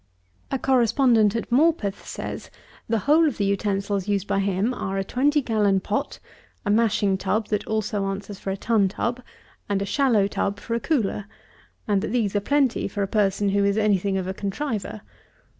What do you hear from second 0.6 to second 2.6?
Correspondent at Morpeth says,